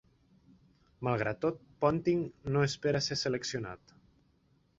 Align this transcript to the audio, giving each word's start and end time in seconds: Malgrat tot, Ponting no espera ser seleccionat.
Malgrat 1.07 1.39
tot, 1.45 1.59
Ponting 1.85 2.23
no 2.57 2.65
espera 2.69 3.03
ser 3.11 3.19
seleccionat. 3.25 3.95